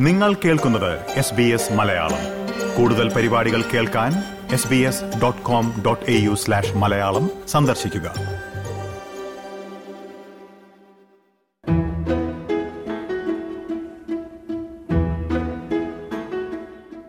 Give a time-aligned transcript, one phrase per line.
[0.00, 2.22] നിങ്ങൾ കേൾക്കുന്നത് S B S Malayalam.
[2.76, 4.12] കൂടുതൽ പരിപാടികൾ കേൾക്കാൻ
[4.52, 8.14] S B S dot com dot A U slash Malayalam സന്ദർശിക്കുക.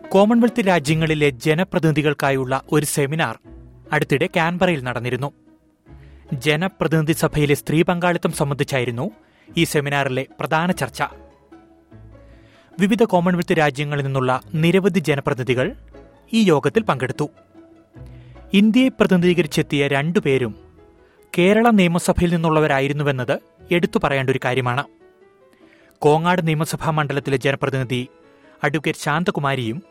[0.08, 3.38] കോമൺവെൽത്ത് രാജ്യങ്ങളിലെ ജനപ്രതിനിധികൾക്കായുള്ള ഒരു സെമിനാർ
[3.92, 5.32] അടുത്തിടെ കാൻബറയിൽ നടന്നിരുന്നു.
[6.32, 9.10] ജനപ്രതിനിധി സഭയിലെ സ്ത്രീ പങ്കാളിത്തം സംബന്ധിച്ചായിരുന്നു
[9.56, 11.02] ഈ സെമിനാറിലെ പ്രധാന ചർച്ച.
[12.80, 15.72] വിവിധ കോമൺവെൽത്ത് രാജ്യങ്ങളിൽ നിന്നുള്ള നിരവധി ജനപ്രതിനിധികൾ
[16.32, 17.30] ഈ യോഗത്തിൽ പങ്കെടുത്തു.
[18.52, 20.54] ഇന്ത്യയെ പ്രതിനിധീകരിച്ചെത്തിയ രണ്ടുപേരും
[21.38, 23.38] കേരള നിയമസഭയിൽ നിന്നുള്ളവരായിരുന്നുവെന്നത്
[23.70, 24.84] എടുത്തു പറയേണ്ട ഒരു കാര്യമാണ്.
[25.98, 28.08] കോങ്ങാട് നിയമസഭാ മണ്ഡലത്തിലെ ജനപ്രതിനിധി
[28.64, 29.82] advocate ശാന്തകുമാരിയും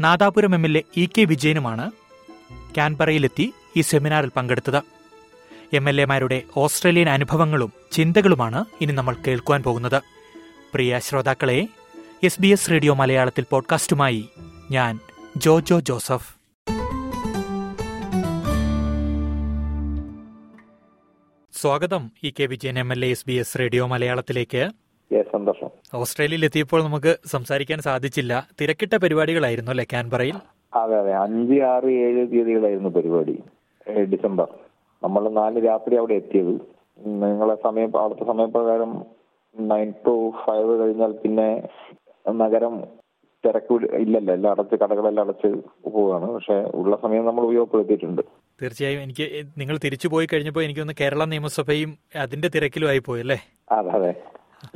[0.00, 1.90] Nadapuram M L A E K വിജയനുമാണ്
[2.76, 4.82] കാൻബറയിലെത്തി ഈ സെമിനാറിൽ പങ്കെടുത്തത്.
[5.72, 10.02] എം എൽ എമാരുടെ ഓസ്ട്രേലിയൻ അനുഭവങ്ങളും ചിന്തകളുമാണ് ഇനി നമ്മൾ കേൾക്കുവാൻ പോകുന്നത്.
[10.74, 11.68] പ്രിയ ശ്രോതാക്കളെ
[12.24, 14.28] എസ് ബി എസ് റേഡിയോ മലയാളത്തിൽ പോഡ്കാസ്റ്റുമായി
[14.70, 14.98] ഞാൻ
[15.36, 16.36] ജോജോ ജോസഫ്.
[21.52, 24.70] സ്വാഗതം E K Vijayan M L A S B S radio മലയാളത്തിലേക്ക്.
[25.32, 25.68] സന്തോഷം.
[25.94, 28.48] ഓസ്ട്രേലിയയിൽ എത്തിയപ്പോൾ നമുക്ക് സംസാരിക്കാൻ സാധിച്ചില്ല.
[28.60, 30.36] തിരക്കിട്ട പരിപാടികളായിരുന്നു അല്ലെ ക്യാൻബറയിൽ
[30.74, 31.14] അതെ അതെ.
[31.14, 33.42] അഞ്ച് ആറ് ഏഴ് തീയതികളായിരുന്നു പരിപാടി.
[33.90, 34.48] ഡിസംബർ.
[35.02, 36.60] നമ്മൾ നാല് രാത്രി അവിടെ എത്തിയത്.
[37.06, 39.04] നിങ്ങളെ സമയം അവിടുത്തെ സമയപ്രകാരം
[39.58, 41.68] നയൻ ടു ഫൈവ് കഴിഞ്ഞാൽ പിന്നെ
[42.32, 42.84] നഗരം
[43.44, 44.34] തിരക്ക് ഇല്ലല്ലോ.
[44.34, 45.46] എല്ലാം അടച്ച് കടകളെല്ലാം അടച്ച്
[45.84, 46.32] പോവുകയാണ്.
[46.32, 48.22] പക്ഷെ ഉള്ള സമയം നമ്മൾ ഉപയോഗപ്പെടുത്തിയിട്ടുണ്ട്.
[48.62, 53.38] തീർച്ചയായും എനിക്ക് നിങ്ങൾ തിരിച്ചു പോയി കഴിഞ്ഞപ്പോൾ എനിക്കൊന്ന് കേരള നിയമസഭയും അതിന്റെ തിരക്കിലുമായി പോയി അല്ലേ?
[53.72, 54.14] അതെ അതെ.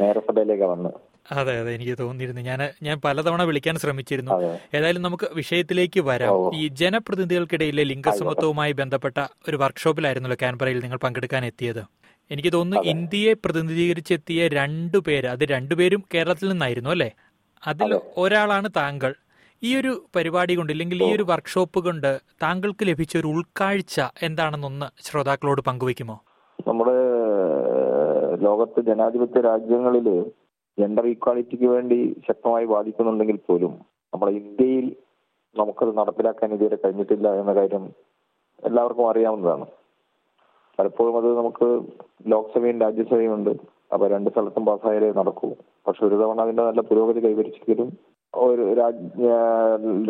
[0.00, 0.88] നേരസഭയിലേക്ക് വന്ന്.
[1.32, 1.74] അതെ അതെ.
[1.74, 2.40] എനിക്ക് തോന്നിയിരുന്നു.
[2.40, 4.32] ഞാൻ ഞാൻ പലതവണ വിളിക്കാൻ ശ്രമിച്ചിരുന്നു.
[4.74, 6.54] ഏതായാലും നമുക്ക് വിഷയത്തിലേക്ക് വരാം.
[6.54, 11.82] ഈ ജനപ്രതിനിധികൾക്കിടയിലെ ലിംഗസമത്വവുമായി ബന്ധപ്പെട്ട ഒരു വർക്ക്ഷോപ്പിലായിരുന്നല്ലോ കാൻബറയിൽ നിങ്ങൾ പങ്കെടുക്കാൻ എത്തിയത്.
[12.30, 17.12] എനിക്ക് തോന്നുന്നു ഇന്ത്യയെ പ്രതിനിധീകരിച്ചെത്തിയ രണ്ടു പേര് അത് രണ്ടുപേരും കേരളത്തിൽ നിന്നായിരുന്നു അല്ലേ?
[17.66, 19.14] അതിൽ ഒരാളാണ് താങ്കൾ.
[19.62, 25.62] ഈ ഒരു പരിപാടി കൊണ്ട് ഇല്ലെങ്കിൽ ഈ ഒരു വർക്ക്ഷോപ്പ് കൊണ്ട് താങ്കൾക്ക് ലഭിച്ച ഒരു ഉൾക്കാഴ്ച എന്താണെന്നൊന്ന് ശ്രോതാക്കളോട്
[25.62, 26.16] പങ്കുവെക്കുമോ
[26.68, 26.96] നമ്മുടെ
[28.42, 30.08] ലോകത്ത് ജനാധിപത്യ രാജ്യങ്ങളിൽ
[30.78, 33.72] ജെൻഡർ ഈക്വാളിറ്റിക്ക് വേണ്ടി ശക്തമായി വാദിക്കുന്നുണ്ടെങ്കിൽ പോലും
[34.12, 34.96] നമ്മുടെ ഇന്ത്യയിൽ
[35.56, 37.84] നമുക്കത് നടപ്പിലാക്കാൻ ഇതുവരെ കഴിഞ്ഞിട്ടില്ല എന്ന കാര്യം
[38.64, 39.66] എല്ലാവർക്കും അറിയാവുന്നതാണ്.
[40.78, 41.66] പലപ്പോഴും അത് നമുക്ക്
[42.28, 43.52] ലോക്സഭയും രാജ്യസഭയും ഉണ്ട്.
[43.92, 45.52] അപ്പൊ രണ്ട് സ്ഥലത്തും പാസ്സായാലേ നടക്കൂ.
[45.86, 47.98] പക്ഷെ ഒരു തവണ അതിന്റെ നല്ല പുരോഗതി കൈവരിച്ചെങ്കിലും
[48.34, 49.30] ഒരു രാജ്യ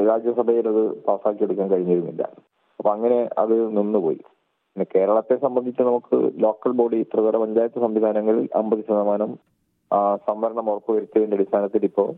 [0.04, 2.22] രാജ്യസഭയിൽ അത് പാസ്സാക്കിയെടുക്കാൻ കഴിഞ്ഞിരുന്നില്ല.
[2.78, 4.20] അപ്പൊ അങ്ങനെ അത് നിന്നുപോയി.
[4.74, 9.38] പിന്നെ കേരളത്തെ സംബന്ധിച്ച് നമുക്ക് ലോക്കൽ ബോഡി ത്രിതല പഞ്ചായത്ത് സംവിധാനങ്ങളിൽ അമ്പത് ശതമാനം
[10.26, 12.14] സംവരണം ഉറപ്പുവരുത്തിയതിന്റെ അടിസ്ഥാനത്തിൽ ഇപ്പോ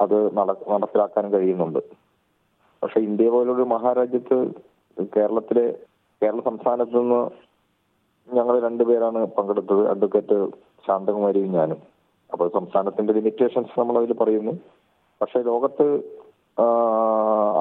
[0.00, 1.78] അത് നട- നടപ്പിലാക്കാൻ കഴിയുന്നുണ്ട്.
[2.82, 4.50] പക്ഷെ ഇന്ത്യ പോലൊരു മഹാരാജ്യത്ത്
[5.16, 5.78] കേരളത്തിലെ
[6.22, 7.30] കേരള സംസ്ഥാനത്ത് നിന്ന്
[8.28, 9.82] ഞങ്ങൾ രണ്ടുപേരാണ് പങ്കെടുത്തത്.
[9.92, 10.36] അഡ്വക്കേറ്റ്
[10.86, 11.80] ശാന്തകുമാരിയും ഞാനും.
[12.32, 14.52] അപ്പോൾ സംസ്ഥാനത്തിന്റെ ലിമിറ്റേഷൻസ് നമ്മൾ അതിൽ പറയുന്നു.
[15.20, 15.86] പക്ഷെ ലോകത്ത്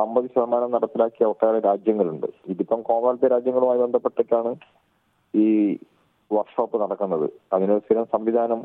[0.04, 2.28] അമ്പത് ശതമാനം നടപ്പിലാക്കിയ ഒട്ടേറെ രാജ്യങ്ങളുണ്ട്.
[2.54, 4.52] ഇതിപ്പം കോമൺവെൽത്ത് രാജ്യങ്ങളുമായി ബന്ധപ്പെട്ടിട്ടാണ്
[5.34, 5.48] ഈ
[6.32, 7.28] വർക്ക്ഷോപ്പ് നടക്കുന്നത്.
[7.54, 8.60] അതിന് സ്ഥിരം സംവിധാനം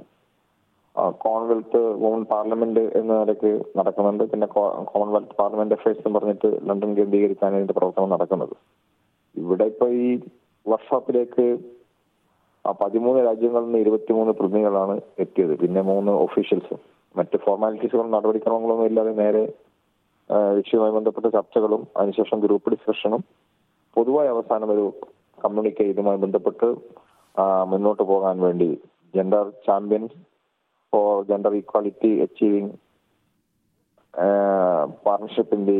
[1.24, 4.24] കോമൺവെൽത്ത് വുമൺ പാർലമെന്റ് എന്ന നിലയ്ക്ക് നടക്കുന്നുണ്ട്.
[4.32, 4.46] പിന്നെ
[4.92, 8.54] കോമൺവെൽത്ത് പാർലമെന്റ് അഫയേഴ്സ് എന്ന് പറഞ്ഞിട്ട് ലണ്ടൻ കേന്ദ്രീകരിച്ചാണ് ഇതിന്റെ പ്രവർത്തനം നടക്കുന്നത്.
[9.34, 10.08] ഇവിടെ ഇപ്പൊ ഈ
[10.66, 11.46] വർക്ക്ഷോപ്പിലേക്ക്
[12.66, 14.94] ആ പതിമൂന്ന് രാജ്യങ്ങളിൽ നിന്ന് ഇരുപത്തിമൂന്ന് പ്രതിനിധികളാണ്
[15.24, 15.54] എത്തിയത്.
[15.62, 16.80] പിന്നെ മൂന്ന് ഒഫീഷ്യൽസും
[17.14, 19.42] മറ്റ് ഫോർമാലിറ്റീസുകളും നടപടിക്രമങ്ങളൊന്നും ഇല്ലാതെ നേരെ
[20.58, 23.22] വിഷയവുമായി ബന്ധപ്പെട്ട ചർച്ചകളും അതിനുശേഷം ഗ്രൂപ്പ് ഡിസ്കഷനും
[23.96, 24.86] പൊതുവായ അവസാനം ഒരു
[25.42, 26.68] കമ്മ്യൂണിക്കേറ്റ് ഇതുമായി ബന്ധപ്പെട്ട്
[27.72, 28.68] മുന്നോട്ട് പോകാൻ വേണ്ടി
[29.14, 30.16] gender champions
[30.92, 32.74] for gender equality achieving
[35.06, 35.78] പാർട്ണർഷിപ്പിന്റെ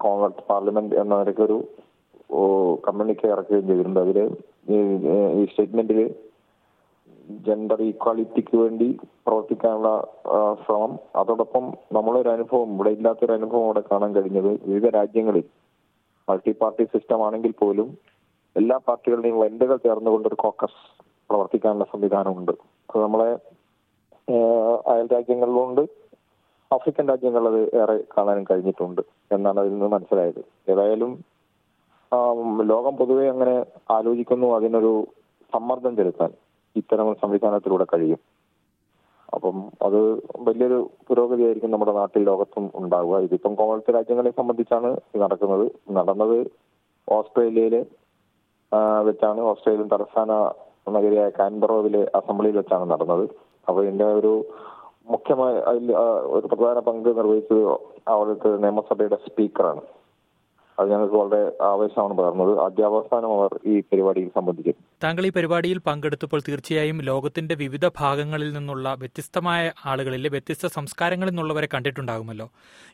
[0.00, 1.58] Congress parliament എന്ന നിലയ്ക്ക് ഒരു
[2.86, 4.00] കമ്മ്യൂണിക്കെ ഇറക്കുകയും ചെയ്തിട്ടുണ്ട്.
[4.04, 4.18] അതിൽ
[4.68, 6.14] ഈ- സ്റ്റേറ്റ്മെന്റിൽ
[7.46, 10.06] ജെൻഡർ ഈക്വാലിറ്റിക്ക് വേണ്ടി പ്രവർത്തിക്കാനുള്ള
[10.66, 10.98] ശ്രമം.
[11.16, 11.72] അതോടൊപ്പം
[12.20, 15.44] ഒരു അനുഭവം ഇവിടെ ഇല്ലാത്തൊരു അനുഭവം അവിടെ കാണാൻ കഴിഞ്ഞത് വിവിധ രാജ്യങ്ങളിൽ
[16.28, 17.98] മൾട്ടി പാർട്ടി സിസ്റ്റം ആണെങ്കിൽ പോലും
[18.56, 22.52] എല്ലാ പാർട്ടികളുടെയും വനിതകൾ ചേർന്നുകൊണ്ട് ഒരു കോക്കസ് പ്രവർത്തിക്കാനുള്ള സംവിധാനമുണ്ട്.
[22.52, 23.38] അത് നമ്മളെ
[24.86, 25.80] അയൽ രാജ്യങ്ങളിലുണ്ട്
[26.72, 29.02] ആഫ്രിക്കൻ രാജ്യങ്ങളിൽ ഏറെ കാണാനും കഴിഞ്ഞിട്ടുണ്ട്
[29.32, 30.70] എന്നാണ് അതിൽ നിന്ന് മനസ്സിലായത്.
[30.70, 31.35] ഏതായാലും
[32.70, 33.56] ലോകം പൊതുവെ അങ്ങനെ
[33.90, 34.56] ആലോചിക്കുന്നു.
[34.56, 34.92] അതിനൊരു
[35.52, 36.30] സമ്മർദ്ദം ചെലുത്താൻ
[36.76, 38.20] ഇത്തരം സംവിധാനത്തിലൂടെ കഴിയും.
[39.34, 40.00] അപ്പം അത്
[40.46, 43.18] വലിയൊരു പുരോഗതിയായിരിക്കും നമ്മുടെ നാട്ടിൽ ലോകത്തും ഉണ്ടാവുക.
[43.26, 44.90] ഇതിപ്പം കോമൺവെൽത്ത് രാജ്യങ്ങളെ സംബന്ധിച്ചാണ്
[45.22, 45.66] നടക്കുന്നത്.
[45.90, 46.38] നടന്നത്
[47.08, 47.82] ഓസ്ട്രേലിയയിലെ
[49.02, 49.40] വെച്ചാണ്.
[49.40, 50.32] ഓസ്ട്രേലിയൻ തലസ്ഥാന
[50.96, 53.24] നഗരിയായ കാൻബറോവിലെ അസംബ്ലിയിൽ വെച്ചാണ് നടന്നത്.
[53.68, 54.32] അപ്പൊ ഇതിന്റെ ഒരു
[55.10, 55.54] മുഖ്യമായ
[56.36, 57.62] ഒരു പ്രധാന പങ്ക് നിർവഹിച്ചത്
[58.08, 59.82] അവിടുത്തെ നിയമസഭയുടെ സ്പീക്കറാണ്.
[60.78, 62.60] അത് ഞങ്ങൾക്ക് വളരെ ആവേശമാണ് പകർന്നത്.
[62.64, 64.74] അധ്യാപകസ്ഥാനം അവർ ഈ പരിപാടിയിൽ സംബന്ധിക്കും.
[65.04, 72.50] താങ്കൾ ഈ പരിപാടിയിൽ പങ്കെടുത്തപ്പോൾ തീർച്ചയായും ലോകത്തിന്റെ വിവിധ ഭാഗങ്ങളിൽ നിന്നുള്ള വ്യത്യസ്തമായ ആളുകളിലെ വ്യത്യസ്ത സംസ്കാരങ്ങളിൽ നിന്നുള്ളവരെ കണ്ടിട്ടുണ്ടാകുമല്ലോ.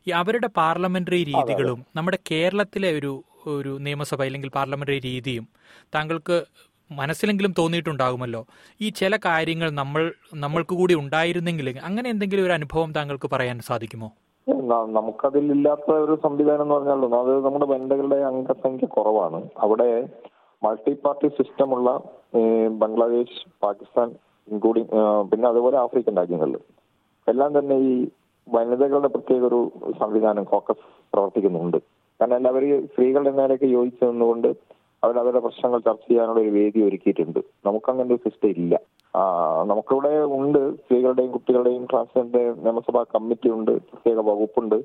[0.09, 5.49] ഈ അവരുടെ പാർലമെന്ററി രീതികളും നമ്മുടെ കേരളത്തിലെ ഒരു ഒരു നിയമസഭ അല്ലെങ്കിൽ പാർലമെന്ററി രീതിയും
[5.95, 6.45] താങ്കൾക്ക്
[6.93, 8.47] മനസ്സിലെങ്കിലും തോന്നിയിട്ടുണ്ടാകുമല്ലോ.
[8.81, 14.09] ഈ ചില കാര്യങ്ങൾ നമ്മൾ നമ്മൾക്ക് കൂടി ഉണ്ടായിരുന്നെങ്കിൽ അങ്ങനെ എന്തെങ്കിലും ഒരു അനുഭവം താങ്കൾക്ക് പറയാൻ സാധിക്കുമോ?
[14.49, 19.49] ന- നമുക്കതിൽ ഇല്ലാത്ത ഒരു സംവിധാനം എന്ന് പറഞ്ഞാൽ അത് നമ്മുടെ വനിതകളുടെ അംഗസംഖ്യ കുറവാണ്.
[19.59, 20.09] അവിടെ
[20.65, 22.01] മൾട്ടി പാർട്ടി സിസ്റ്റം ഉള്ള
[22.69, 24.15] ബംഗ്ലാദേശ് പാകിസ്ഥാൻ
[24.49, 24.89] ഇൻക്ലൂഡിങ്
[25.31, 26.59] പിന്നെ അതുപോലെ ആഫ്രിക്കൻ രാജ്യങ്ങളിൽ.
[27.29, 28.09] എല്ലാം തന്നെ ഈ
[28.49, 31.77] വനിതകളുടെ പ്രത്യേക ഒരു സംവിധാനം കോക്കസ് പ്രവർത്തിക്കുന്നുണ്ട്.
[32.21, 34.49] കാരണം എല്ലാവരും സ്ത്രീകളുടെ നേരെയൊക്കെ യോജിച്ചു നിന്നുകൊണ്ട്
[35.05, 37.39] അവർ അവരുടെ പ്രശ്നങ്ങൾ ചർച്ച ചെയ്യാനുള്ള ഒരു വേദി ഒരുക്കിയിട്ടുണ്ട്.
[37.67, 38.81] നമുക്കങ്ങനെ ഒരു സിസ്റ്റം ഇല്ല.
[39.71, 40.77] നമുക്കിവിടെ ഉണ്ട്.
[40.77, 43.71] സ്ത്രീകളുടെയും കുട്ടികളുടെയും ട്രാൻസ്ജെൻഡർ നിയമസഭാ കമ്മിറ്റി ഉണ്ട്.
[43.71, 44.79] പ്രത്യേക വകുപ്പുണ്ട്.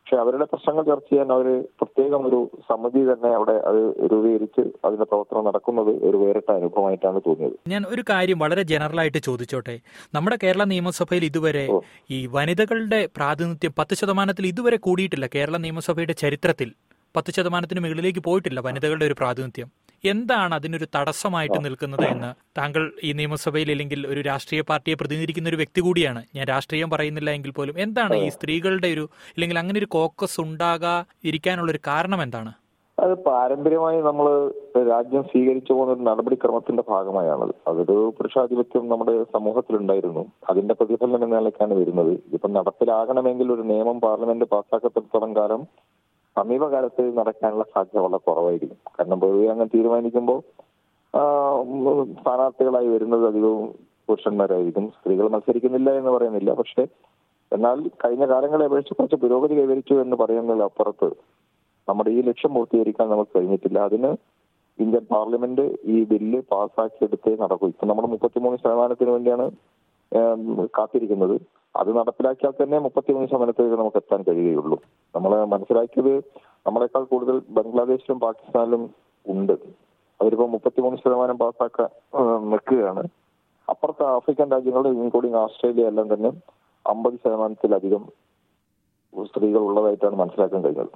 [0.00, 2.38] പക്ഷെ അവരുടെ പ്രശ്നങ്ങൾ ചർച്ച ചെയ്യാൻ അവർ പ്രത്യേകം ഒരു
[2.68, 3.80] സമിതി തന്നെ അവിടെ അത്
[4.12, 7.56] രൂപീകരിച്ച് അതിന്റെ പ്രവർത്തനം നടക്കുന്നത് ഒരു വേറിട്ട അനുഭവമായിട്ടാണ് തോന്നിയത്.
[7.68, 9.80] ഞാൻ ഒരു കാര്യം വളരെ ജനറൽ ആയിട്ട് ചോദിച്ചോട്ടെ.
[10.14, 11.64] നമ്മുടെ കേരള നിയമസഭയിൽ ഇതുവരെ
[12.10, 16.70] ഈ വനിതകളുടെ പ്രാതിനിധ്യം പത്ത് ശതമാനത്തിൽ ഇതുവരെ കൂടിയിട്ടില്ല കേരള നിയമസഭയുടെ ചരിത്രത്തിൽ.
[17.16, 19.70] പത്ത് ശതമാനത്തിന് മുകളിലേക്ക് പോയിട്ടില്ല വനിതകളുടെ ഒരു പ്രാതിനിധ്യം.
[20.04, 22.34] എന്താണ് അതിനൊരു തടസ്സമായിട്ട് നിൽക്കുന്നത് എന്ന്?
[22.58, 26.24] താങ്കൾ ഈ നിയമസഭയിൽ അല്ലെങ്കിൽ ഒരു രാഷ്ട്രീയ പാർട്ടിയെ പ്രതിനിധീകരിക്കുന്ന ഒരു വ്യക്തി കൂടിയാണ്.
[26.34, 27.78] ഞാൻ രാഷ്ട്രീയം പറയുന്നില്ല എങ്കിൽ പോലും.
[27.78, 32.52] എന്താണ് ഈ സ്ത്രീകളുടെ ഒരു അല്ലെങ്കിൽ അങ്ങനെ ഒരു കോക്കസ് ഉണ്ടാകാ ഇരിക്കാനുള്ള ഒരു കാരണം എന്താണ്?
[33.00, 34.52] അത് പാരമ്പര്യമായി നമ്മൾ
[34.88, 40.26] രാജ്യം സ്വീകരിച്ചു പോകുന്ന ഒരു നടപടിക്രമത്തിന്റെ ഭാഗമായാണത് അതൊരു പുരുഷാധിപത്യം നമ്മുടെ സമൂഹത്തിലുണ്ടായിരുന്നു.
[40.50, 42.12] അതിന്റെ പ്രതിഫലനം എന്ന നിലയ്ക്കാണ് വരുന്നത്.
[42.32, 45.66] ഇപ്പൊ നടപ്പിലാകണമെങ്കിൽ ഒരു നിയമം പാർലമെന്റ് പാസ്സാക്കപ്പെടത്തോളം കാലം
[46.36, 48.78] സമീപകാലത്ത് നടക്കാനുള്ള സാധ്യത വളരെ കുറവായിരിക്കും.
[48.98, 50.40] കാരണം പൊതുവെ അങ്ങനെ തീരുമാനിക്കുമ്പോൾ
[52.20, 53.64] സ്ഥാനാർത്ഥികളായി വരുന്നത് അധികവും
[54.08, 54.84] പുരുഷന്മാരായിരിക്കും.
[54.90, 56.50] സ്ത്രീകൾ മത്സരിക്കുന്നില്ല എന്ന് പറയുന്നില്ല.
[56.60, 56.82] പക്ഷെ
[57.52, 61.08] എന്നാൽ കഴിഞ്ഞ കാലങ്ങളെ അപേക്ഷിച്ച് കുറച്ച് പുരോഗതി കൈവരിച്ചു എന്ന് പറയുന്നതിൽ അപ്പുറത്ത്
[61.88, 63.78] നമ്മുടെ ഈ ലക്ഷ്യം പൂർത്തീകരിക്കാൻ നമുക്ക് കഴിഞ്ഞിട്ടില്ല.
[63.78, 64.10] അതിന്
[64.78, 67.66] ഇന്ത്യൻ പാർലമെന്റ് ഈ ബില്ല് പാസ്സാക്കിയെടുത്തേ നടക്കൂ.
[67.66, 69.46] ഇപ്പൊ നമ്മുടെ മുപ്പത്തിമൂന്ന് ശതമാനത്തിന് വേണ്ടിയാണ്
[70.76, 71.36] കാത്തിരിക്കുന്നത്.
[71.80, 74.78] അത് നടപ്പിലാക്കിയാൽ തന്നെ മുപ്പത്തിമൂന്ന് ശതമാനത്തിലേക്ക് നമുക്ക് എത്താൻ കഴിയുകയുള്ളൂ.
[75.14, 76.14] നമ്മൾ മനസ്സിലാക്കിയത്
[76.66, 78.82] നമ്മളെക്കാൾ കൂടുതൽ ബംഗ്ലാദേശിലും പാകിസ്ഥാനിലും
[79.26, 79.54] ഉണ്ട്.
[80.20, 81.90] അവരിപ്പോ മുപ്പത്തിമൂന്ന് ശതമാനം പാസ്സാക്കാൻ
[82.52, 83.04] നിൽക്കുകയാണ്.
[83.68, 86.30] അപ്പുറത്തെ ആഫ്രിക്കൻ രാജ്യങ്ങൾ ഇൻക്ലൂഡിങ് ഓസ്ട്രേലിയ എല്ലാം തന്നെ
[86.86, 88.02] അമ്പത് ശതമാനത്തിലധികം
[89.30, 90.92] സ്ത്രീകൾ ഉള്ളതായിട്ടാണ് മനസ്സിലാക്കാൻ കഴിഞ്ഞത്.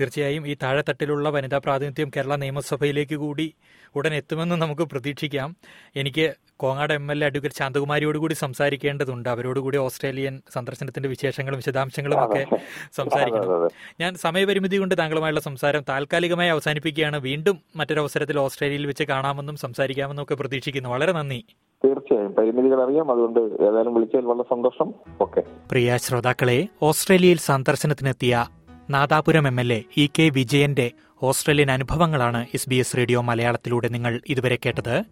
[0.00, 3.54] തീർച്ചയായും ഈ താഴെത്തട്ടിലുള്ള വനിതാ പ്രാതിനിധ്യം കേരള നിയമസഭയിലേക്ക് കൂടി
[3.94, 5.56] ഉടൻ എത്തുമെന്ന് നമുക്ക് പ്രതീക്ഷിക്കാം.
[5.96, 9.28] എനിക്ക് Kongad M L A advocate ശാന്തകുമാരിയോട് കൂടി സംസാരിക്കേണ്ടതുണ്ട്.
[9.28, 12.46] അവരോട് കൂടി ഓസ്ട്രേലിയൻ സന്ദർശനത്തിന്റെ വിശേഷങ്ങളും വിശദാംശങ്ങളും ഒക്കെ
[12.92, 13.68] സംസാരിക്കണം.
[14.00, 17.16] ഞാൻ സമയപരിമിതി കൊണ്ട് താങ്കളുമായുള്ള സംസാരം താൽക്കാലികമായി അവസാനിപ്പിക്കുകയാണ്.
[17.16, 20.88] വീണ്ടും മറ്റൊരവസരത്തിൽ ഓസ്ട്രേലിയയിൽ വെച്ച് കാണാമെന്നും സംസാരിക്കാമെന്നും ഒക്കെ പ്രതീക്ഷിക്കുന്നു.
[20.88, 21.44] വളരെ നന്ദി.
[21.84, 22.32] തീർച്ചയായും.
[22.32, 23.10] പരിമിതികൾ അറിയാം.
[23.10, 24.94] അതുകൊണ്ട് ഏതായാലും വിളിച്ചതിൽ വളരെ സന്തോഷം.
[25.20, 25.42] ഓക്കെ.
[25.70, 28.46] പ്രിയ ശ്രോതാക്കളെ ഓസ്ട്രേലിയയിൽ സന്ദർശനത്തിനെത്തിയ
[28.90, 30.90] Nadapuram M L A E K വിജയന്റെ
[31.22, 35.02] ഓസ്ട്രേലിയൻ അനുഭവങ്ങളാണ് എസ് ബി എസ് റേഡിയോ മലയാളത്തിലൂടെ നിങ്ങൾ ഇതുവരെ കേട്ടത്.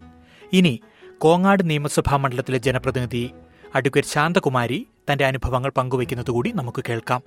[0.53, 0.73] ഇനി
[1.17, 3.31] കോങ്ങാട് നിയമസഭാ മണ്ഡലത്തിലെ ജനപ്രതിനിധി
[3.75, 7.23] അഡ്വക്കേറ്റ് ശാന്തകുമാരി തന്റെ അനുഭവങ്ങൾ പങ്കുവയ്ക്കുന്നത് കൂടി നമുക്ക് കേൾക്കാം.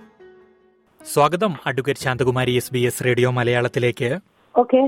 [1.13, 4.19] സ്വാഗതം advocate Shanthakumari S B S radio മലയാളത്തിലേക്ക്.
[4.55, 4.81] ഓക്കെ.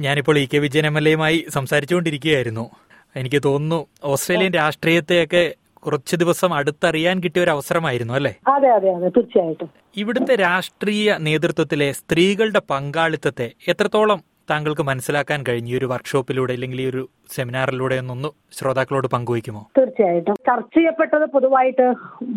[0.00, 2.70] ഞാനിപ്പോൾ E K Vijayan M L എയുമായി സംസാരിച്ചുകൊണ്ടിരിക്കുകയായിരുന്നു.
[3.16, 5.44] എനിക്ക് തോന്നുന്നു ഓസ്ട്രേലിയൻ രാഷ്ട്രീയത്തെയൊക്കെ
[5.86, 8.32] കുറച്ച് ദിവസം അടുത്തറിയാൻ കിട്ടിയ ഒരു അവസരമായിരുന്നു അല്ലേ?
[8.54, 9.68] അതെ അതെ അതെ തീർച്ചയായിട്ടും.
[10.02, 15.70] ഇവിടുത്തെ രാഷ്ട്രീയ നേതൃത്വത്തിലെ സ്ത്രീകളുടെ പങ്കാളിത്തത്തെ എത്രത്തോളം താങ്കൾക്ക് മനസ്സിലാക്കാൻ കഴിഞ്ഞു?
[15.74, 17.02] ഈ ഒരു വർക്ക്ഷോപ്പിലൂടെ അല്ലെങ്കിൽ ഈ ഒരു
[17.36, 18.28] സെമിനാറിലൂടെ ഒന്ന്
[18.58, 19.62] ശ്രോതാക്കളോട് പങ്കുവയ്ക്കുമോ?
[19.78, 20.36] തീർച്ചയായിട്ടും.
[20.48, 21.86] ചർച്ച ചെയ്യപ്പെട്ടത് പൊതുവായിട്ട്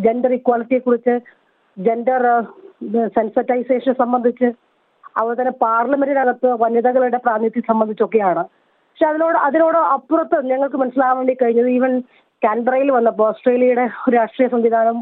[0.05, 1.15] ജെൻഡർ ഇക്വാലിറ്റിയെ കുറിച്ച്
[1.77, 2.23] ജെൻഡർ
[3.17, 4.47] സെൻസറ്റൈസേഷൻ സംബന്ധിച്ച്
[5.17, 8.43] അതുപോലെ തന്നെ പാർലമെന്റിനകത്ത് വനിതകളുടെ പ്രാതിനിധ്യം സംബന്ധിച്ചൊക്കെയാണ്.
[8.99, 11.91] പക്ഷെ അതിനോട് അതിനോട് അപ്പുറത്ത് ഞങ്ങൾക്ക് മനസ്സിലാകാൻ വേണ്ടി കഴിഞ്ഞത് ഈവൻ
[12.41, 14.97] കാൻബറയിൽ വന്നപ്പോൾ ഓസ്ട്രേലിയയുടെ ഒരു രാഷ്ട്രീയ സംവിധാനം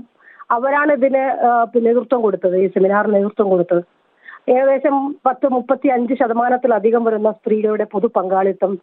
[0.56, 1.24] അവരാണ് ഇതിന്
[1.86, 3.82] നേതൃത്വം കൊടുത്തത് ഈ സെമിനാറിന് നേതൃത്വം കൊടുത്തത്.
[4.54, 4.96] ഏകദേശം
[5.28, 8.74] പത്ത് മുപ്പത്തി അഞ്ച് ശതമാനത്തിലധികം വരുന്ന സ്ത്രീകളുടെ പൊതു പങ്കാളിത്തം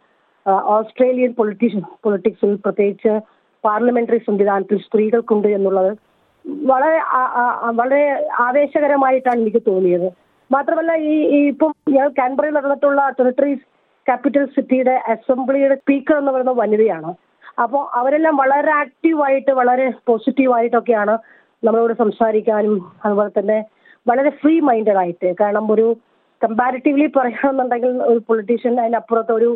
[0.75, 3.13] ഓസ്ട്രേലിയൻ പൊളിറ്റീഷ്യൻ പൊളിറ്റിക്സിൽ പ്രത്യേകിച്ച്
[3.63, 5.91] പാർലമെന്ററി സംവിധാനത്തിൽ സ്ത്രീകൾക്കുണ്ട് എന്നുള്ളത്
[6.71, 6.99] വളരെ
[7.79, 8.01] വളരെ
[8.47, 10.09] ആവേശകരമായിട്ടാണ് എനിക്ക് തോന്നിയത്.
[10.51, 13.65] മാത്രമല്ല ഈ ഈ ഇപ്പം ഞാൻ കാൻബറയിൽ നടന്നിട്ടുള്ള ടെറിട്ടറീസ്
[14.07, 17.11] ക്യാപിറ്റൽ സിറ്റിയുടെ അസംബ്ലിയുടെ സ്പീക്കർ എന്ന് പറയുന്ന വനിതയാണ്.
[17.63, 21.13] അപ്പോൾ അവരെല്ലാം വളരെ ആക്റ്റീവായിട്ട് വളരെ പോസിറ്റീവായിട്ടൊക്കെയാണ്
[21.63, 23.59] നമ്മളോട് സംസാരിക്കാനും അതുപോലെ തന്നെ
[24.07, 25.35] വളരെ ഫ്രീ മൈൻഡഡ് ആയിട്ട്.
[25.41, 25.87] കാരണം ഒരു
[26.41, 29.49] കമ്പാരിറ്റീവ്ലി പറയുകയാണെന്നുണ്ടെങ്കിൽ ഒരു പൊളിറ്റീഷ്യൻ അതിനപ്പുറത്ത് ഒരു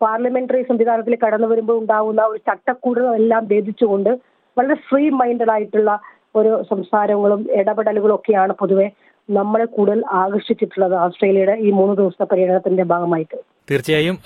[0.00, 4.10] പാർലമെന്ററി സംവിധാനത്തിൽ കടന്നു വരുമ്പോൾ ഉണ്ടാകുന്ന ഒരു ചട്ടക്കൂടുകളെല്ലാം ഭേദിച്ചുകൊണ്ട്
[4.58, 5.92] വളരെ ഫ്രീ മൈൻഡഡ് ആയിട്ടുള്ള
[6.36, 8.86] ഒരു സംസാരങ്ങളും ഇടപെടലുകളും ഒക്കെയാണ് പൊതുവെ
[9.30, 13.36] നമ്മളെ കൂടുതൽ ആകർഷിച്ചിട്ടുള്ളത് ഓസ്ട്രേലിയയുടെ ഈ മൂന്ന് ദിവസത്തെ പര്യടനത്തിന്റെ ഭാഗമായിട്ട്.
[13.70, 14.16] തീർച്ചയായും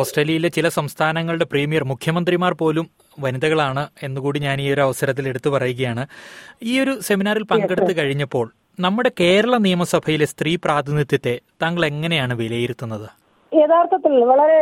[0.00, 2.86] ഓസ്ട്രേലിയയിലെ ചില സംസ്ഥാനങ്ങളുടെ പ്രീമിയർ മുഖ്യമന്ത്രിമാർ പോലും
[3.20, 6.06] വനിതകളാണ് എന്നുകൂടി ഞാൻ ഈ ഒരു അവസരത്തിൽ എടുത്തു പറയുകയാണ്.
[6.62, 8.46] ഈ ഒരു സെമിനാറിൽ പങ്കെടുത്തു കഴിഞ്ഞപ്പോൾ
[8.80, 13.08] നമ്മുടെ കേരള നിയമസഭയിലെ സ്ത്രീ പ്രാതിനിധ്യത്തെ താങ്കൾ എങ്ങനെയാണ് വിലയിരുത്തുന്നത്?
[13.52, 14.58] യഥാർത്ഥത്തിൽ വളരെ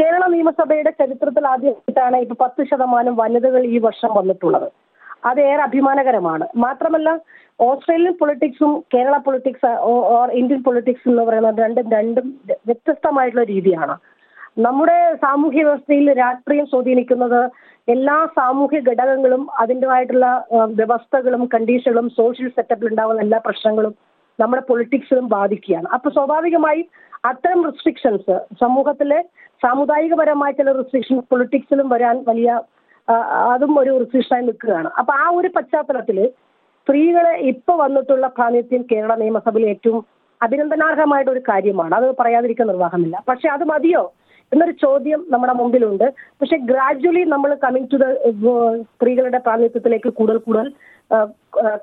[0.00, 4.68] കേരള നിയമസഭയുടെ ചരിത്രത്തിൽ ആദ്യമായിട്ടാണ് ഇപ്പൊ പത്ത് ശതമാനം വനിതകൾ ഈ വർഷം വന്നിട്ടുള്ളത്.
[5.28, 6.46] അത് ഏറെ അഭിമാനകരമാണ്.
[6.64, 7.10] മാത്രമല്ല
[7.66, 12.26] Australian പൊളിറ്റിക്സും Kerala politics or Indian politics എന്ന് പറയുന്നത് രണ്ടും രണ്ടും
[12.68, 13.94] വ്യത്യസ്തമായിട്ടുള്ള രീതിയാണ്.
[14.66, 17.40] നമ്മുടെ സാമൂഹ്യ വ്യവസ്ഥയിൽ രാഷ്ട്രീയം സ്വാധീനിക്കുന്നത്
[17.88, 20.26] എല്ലാ സാമൂഹ്യ ഘടകങ്ങളും അതിന്റെതായിട്ടുള്ള
[20.80, 23.94] വ്യവസ്ഥകളും കണ്ടീഷനുകളും സോഷ്യൽ സെറ്റപ്പിൽ ഉണ്ടാകുന്ന എല്ലാ പ്രശ്നങ്ങളും
[24.38, 25.88] നമ്മുടെ പൊളിറ്റിക്സിലും ബാധിക്കുകയാണ്.
[25.96, 26.82] അപ്പൊ സ്വാഭാവികമായി
[27.30, 29.18] അത്തരം റെസ്ട്രിക്ഷൻസ് സമൂഹത്തിലെ
[29.64, 32.52] സാമുദായികപരമായ ചില റെസ്ട്രിക്ഷൻസ് പൊളിറ്റിക്സിലും വരാൻ വലിയ
[33.52, 34.90] അതും ഒരു റെസ്ട്രിക്ഷനായി നിൽക്കുകയാണ്.
[34.98, 36.18] അപ്പൊ ആ ഒരു പശ്ചാത്തലത്തിൽ
[36.82, 40.04] സ്ത്രീകളെ ഇപ്പൊ വന്നിട്ടുള്ള പ്രാതിനിധ്യം കേരള നിയമസഭയിൽ ഏറ്റവും
[40.40, 41.94] അഭിനന്ദനാർഹമായിട്ട് ഒരു കാര്യമാണ്.
[41.94, 43.16] അത് പറയാതിരിക്കാൻ നിർവാഹമില്ല.
[43.28, 44.12] പക്ഷെ അത് മതിയോ
[44.52, 46.06] എന്നൊരു ചോദ്യം നമ്മുടെ മുമ്പിലുണ്ട്.
[46.40, 48.06] പക്ഷെ ഗ്രാജുവലി നമ്മൾ കമ്മിങ് ടു ദ
[48.82, 50.68] സ്ത്രീകളുടെ പ്രാതിനിധ്യത്തിലേക്ക് കൂടുതൽ കൂടുതൽ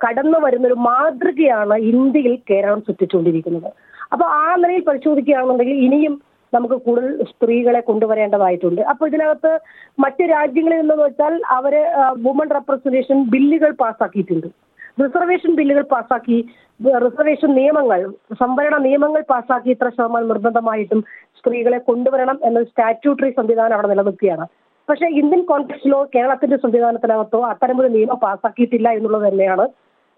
[0.03, 3.69] കടന്നു വരുന്ന ഒരു മാതൃകയാണ് ഇന്ത്യയിൽ കേരളം സൃഷ്ടിച്ചുകൊണ്ടിരിക്കുന്നത്.
[4.13, 6.15] അപ്പൊ ആ നിലയിൽ പരിശോധിക്കുകയാണെന്നുണ്ടെങ്കിൽ ഇനിയും
[6.55, 8.81] നമുക്ക് കൂടുതൽ സ്ത്രീകളെ കൊണ്ടുവരേണ്ടതായിട്ടുണ്ട്.
[8.91, 9.51] അപ്പൊ ഇതിനകത്ത്
[10.03, 11.75] മറ്റു രാജ്യങ്ങളിൽ നിന്നെന്ന് വെച്ചാൽ അവർ
[12.25, 14.47] വുമൺ റെപ്രസെന്റേഷൻ ബില്ലുകൾ പാസ്സാക്കിയിട്ടുണ്ട്.
[15.03, 16.37] റിസർവേഷൻ ബില്ലുകൾ പാസ്സാക്കി
[17.03, 18.01] റിസർവേഷൻ നിയമങ്ങൾ
[18.41, 21.01] സംവരണ നിയമങ്ങൾ പാസ്സാക്കി ഇത്ര ശതമാനം നിർബന്ധമായിട്ടും
[21.39, 24.45] സ്ത്രീകളെ കൊണ്ടുവരണം എന്ന സ്റ്റാറ്റ്യൂട്ടറി സംവിധാനം അവിടെ നിലനിൽക്കുകയാണ്.
[24.89, 29.65] പക്ഷേ ഇന്ത്യൻ കോൺഗ്രസിലോ കേരളത്തിന്റെ സംവിധാനത്തിനകത്തോ അത്തരമൊരു നിയമം പാസ്സാക്കിയിട്ടില്ല എന്നുള്ളത് തന്നെയാണ്.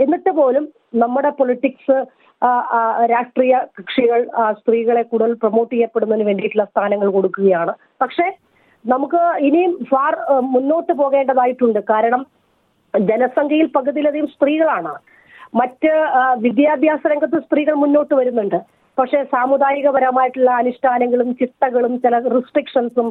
[0.04, 0.64] എന്നിട്ട് പോലും
[1.02, 1.98] നമ്മുടെ പൊളിറ്റിക്സ്
[3.14, 4.22] രാഷ്ട്രീയ കക്ഷികൾ
[4.60, 7.74] സ്ത്രീകളെ കൂടുതൽ പ്രൊമോട്ട് ചെയ്യപ്പെടുന്നതിന് വേണ്ടിയിട്ടുള്ള സ്ഥാനങ്ങൾ കൊടുക്കുകയാണ്.
[8.02, 8.28] പക്ഷേ
[8.86, 10.14] നമുക്ക് ഇനിയും ഫാർ
[10.56, 11.80] മുന്നോട്ട് പോകേണ്ടതായിട്ടുണ്ട്.
[11.94, 12.22] കാരണം
[12.94, 14.94] ജനസംഖ്യയിൽ പകുതിയിലധികം സ്ത്രീകളാണ്.
[15.60, 15.92] മറ്റ്
[16.46, 18.60] വിദ്യാഭ്യാസ രംഗത്ത് സ്ത്രീകൾ മുന്നോട്ട് വരുന്നുണ്ട്.
[18.98, 23.08] പക്ഷേ സാമുദായികപരമായിട്ടുള്ള അനുഷ്ഠാനങ്ങളും ചിട്ടകളും ചില റിസ്ട്രിക്ഷൻസും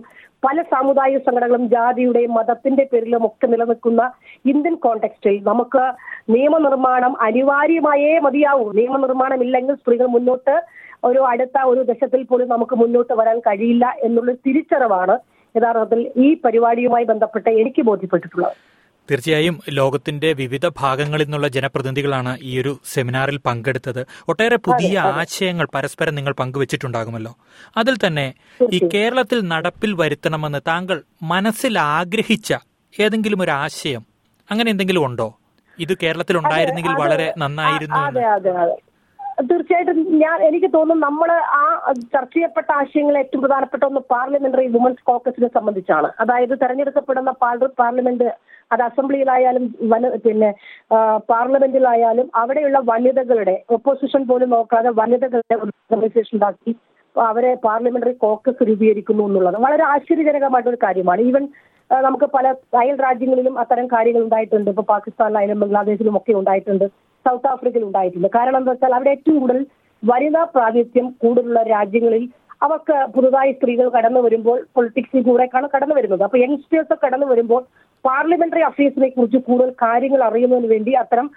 [0.46, 4.02] പല സാമുദായിക സംഘടനകളും ജാതിയുടെയും മതത്തിന്റെ പേരിലും ഒക്കെ നിലനിൽക്കുന്ന
[4.52, 5.84] ഇന്ത്യൻ കോണ്ടെക്സ്റ്റിൽ നമുക്ക്
[6.34, 8.66] നിയമനിർമ്മാണം അനിവാര്യമായേ മതിയാവൂ.
[8.78, 10.56] നിയമനിർമ്മാണം ഇല്ലെങ്കിൽ സ്ത്രീകൾ മുന്നോട്ട്
[11.08, 15.14] ഒരു അടുത്ത ഒരു ദശത്തിൽ പോലും നമുക്ക് മുന്നോട്ട് വരാൻ കഴിയില്ല എന്നുള്ള തിരിച്ചറിവാണ്
[15.54, 18.56] യഥാർത്ഥത്തിൽ ഈ പരിപാടിയുമായി ബന്ധപ്പെട്ട് എനിക്ക് ബോധ്യപ്പെട്ടിട്ടുള്ളത്.
[19.10, 24.06] തീർച്ചയായും ലോകത്തിന്റെ വിവിധ ഭാഗങ്ങളിൽ നിന്നുള്ള ജനപ്രതിനിധികളാണ് ഈ ഒരു സെമിനാറിൽ പങ്കെടുത്തത്.
[24.28, 27.36] ഒട്ടേറെ പുതിയ ആശയങ്ങൾ പരസ്പരം നിങ്ങൾ പങ്കുവച്ചിട്ടുണ്ടാകുമല്ലോ.
[27.76, 28.34] അതിൽ തന്നെ
[28.72, 32.54] ഈ കേരളത്തിൽ നടപ്പിൽ വരുത്തണമെന്ന് താങ്കൾ മനസ്സിൽ ആഗ്രഹിച്ച
[33.00, 34.06] ഏതെങ്കിലും ഒരു ആശയം
[34.50, 35.38] അങ്ങനെ എന്തെങ്കിലും ഉണ്ടോ?
[35.78, 37.96] ഇത് കേരളത്തിൽ ഉണ്ടായിരുന്നെങ്കിൽ വളരെ നന്നായിരുന്നു
[39.40, 45.48] തീർച്ചയായിട്ടും ഞാൻ എനിക്ക് തോന്നുന്നു നമ്മൾ ആ ചർച്ച ചെയ്യപ്പെട്ട ആശയങ്ങൾ ഏറ്റവും പ്രധാനപ്പെട്ട ഒന്ന് പാർലമെന്ററി വുമൻസ് കോക്കസിനെ
[45.48, 46.12] സംബന്ധിച്ചാണ്.
[46.20, 48.24] അതായത് തെരഞ്ഞെടുക്കപ്പെടുന്ന പാർല- പാർലമെന്റ്
[48.72, 49.74] അത് അസംബ്ലിയിലായാലും
[50.26, 50.54] പിന്നെ
[51.16, 56.76] പാർലമെന്റിലായാലും അവിടെയുള്ള വനിതകളുടെ ഒപ്പോസിഷൻ പോലും നോക്കാതെ വനിതകളുടെ ഓർഗനൈസേഷൻ ഉണ്ടാക്കി
[57.20, 61.20] അവരെ പാർലമെന്ററി കോക്കസ് രൂപീകരിക്കുന്നു എന്നുള്ളത് വളരെ ആശ്ചര്യജനകമായിട്ടൊരു കാര്യമാണ്.
[61.20, 61.48] ഈവൻ
[61.92, 64.70] നമുക്ക് പല അയൽ രാജ്യങ്ങളിലും അത്തരം കാര്യങ്ങൾ ഉണ്ടായിട്ടുണ്ട്.
[64.70, 67.09] ഇപ്പൊ പാകിസ്ഥാനിലായാലും ബംഗ്ലാദേശിലും ഒക്കെ ഉണ്ടായിട്ടുണ്ട്.
[67.26, 68.28] സൗത്ത് ആഫ്രിക്കയിൽ ഉണ്ടായിട്ടുണ്ട്.
[68.36, 69.62] കാരണം എന്താ വെച്ചാൽ അവിടെ ഏറ്റവും കൂടുതൽ
[70.02, 72.22] വനിതാ പ്രാതിനിധ്യം കൂടുതലുള്ള രാജ്യങ്ങളിൽ
[72.64, 76.24] അവർക്ക് പുതുതായി സ്ത്രീകൾ കടന്നു വരുമ്പോൾ പൊളിറ്റിക്സിൽ കൂടെയൊക്കെയാണ് കടന്നു വരുന്നത്.
[76.26, 77.62] അപ്പൊ യങ്സ്റ്റേഴ്സ് കടന്നു വരുമ്പോൾ
[78.04, 81.28] പാർലമെന്ററി അഫയേഴ്സിനെ കുറിച്ച് കൂടുതൽ കാര്യങ്ങൾ അറിയുന്നതിന് വേണ്ടി അത്തരം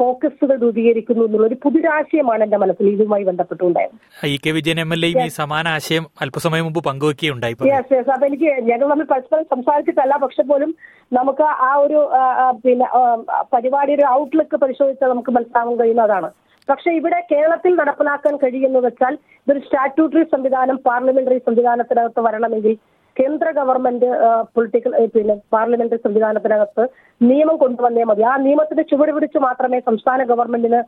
[0.00, 3.96] കോക്കസുകൾ രൂപീകരിക്കുന്നു എന്നുള്ള ഒരു പുതിരാശയമാണ് എന്റെ മനസ്സിൽ ഇതുമായി ബന്ധപ്പെട്ടുണ്ടായത്.
[4.34, 7.56] E K Vijayan M L A ഈ സമാന ആശയം അല്പസമയം മുമ്പ് പങ്കുവെക്കുകയുണ്ടായി.
[7.72, 10.16] യെസ് യെസ് ഞങ്ങൾ തമ്മിൽ പരസ്പരം സംസാരിച്ചിട്ടല്ല.
[10.24, 10.72] പക്ഷെ പോലും
[11.18, 11.98] നമുക്ക് ആ ഒരു
[12.64, 12.86] പിന്നെ
[13.54, 16.30] പരിപാടിയുടെ ഔട്ട്ലുക്ക് പരിശോധിച്ചാൽ നമുക്ക് മനസ്സിലാവാൻ കഴിയുന്നതാണ്.
[16.68, 22.74] പക്ഷെ ഇവിടെ കേരളത്തിൽ നടപ്പിലാക്കാൻ കഴിയുമെന്ന് വെച്ചാൽ ഇതൊരു സ്റ്റാറ്റ്യൂട്ടറി സംവിധാനം പാർലമെന്ററി സംവിധാനത്തിനകത്ത് വരണമെങ്കിൽ
[23.16, 24.08] കേന്ദ്ര ഗവൺമെന്റ്
[24.54, 26.84] പൊളിറ്റിക്കൽ പിന്നെ പാർലമെന്ററി സംവിധാനത്തിനകത്ത്
[27.20, 28.22] നിയമം കൊണ്ടുവന്നേ മതി.
[28.30, 30.80] ആ നിയമത്തിന്റെ ചുവട് പിടിച്ച് മാത്രമേ സംസ്ഥാന ഗവൺമെന്റിന്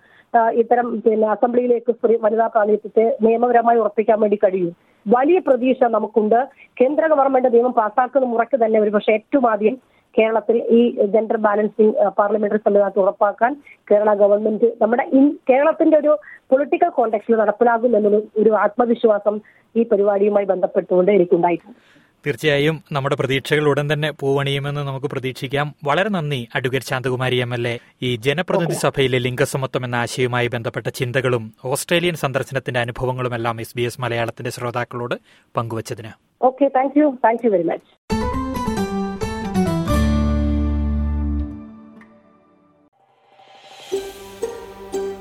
[0.62, 1.92] ഇത്തരം പിന്നെ അസംബ്ലിയിലേക്ക്
[2.25, 4.75] വനിതാ പ്രാതിനിധ്യത്തെ നിയമപരമായി ഉറപ്പിക്കാൻ വേണ്ടി കഴിയും.
[5.06, 6.40] വലിയ പ്രതീക്ഷ നമുക്കുണ്ട്.
[6.80, 9.76] കേന്ദ്ര ഗവൺമെന്റ് നിയമം പാസ്സാക്കുന്ന മുറയ്ക്ക് തന്നെ ഒരുപക്ഷെ ഏറ്റവും ആദ്യം
[10.19, 16.19] കേരളത്തിൽ ഈ ജെൻഡർ ബാലൻസിങ് പാർലമെന്ററി സംവിധാനത്തിൽ ഉറപ്പാക്കാൻ കേരള ഗവൺമെന്റ് നമ്മുടെ ഇൻ- കേരളത്തിന്റെ ഒരു
[16.50, 19.41] പൊളിറ്റിക്കൽ കോണ്ടെക്സ്റ്റിൽ നടപ്പിലാകും എന്നൊരു ഒരു ആത്മവിശ്വാസം
[19.77, 22.09] ഈ പരിപാടിയുമായി ബന്ധപ്പെട്ടുകൊണ്ട് എനിക്കുണ്ടായിട്ടുണ്ട്.
[22.27, 25.75] തീർച്ചയായും നമ്മുടെ പ്രതീക്ഷകൾ ഉടൻ തന്നെ പൂവണിയുമെന്ന് നമുക്ക് പ്രതീക്ഷിക്കാം.
[25.85, 27.79] വളരെ നന്ദി advocate Shanthakumari M L A.
[28.03, 34.50] ഈ ജനപ്രതിനിധി സഭയിലെ ലിംഗസമത്വം എന്ന ആശയവുമായി ബന്ധപ്പെട്ട ചിന്തകളും ഓസ്ട്രേലിയൻ സന്ദർശനത്തിന്റെ അനുഭവങ്ങളുമെല്ലാം എസ് ബി എസ് മലയാളത്തിന്റെ
[34.50, 35.15] ശ്രോതാക്കളോട്
[35.57, 36.29] പങ്കുവച്ചതിന്.
[36.43, 37.98] Okay thank you thank you very much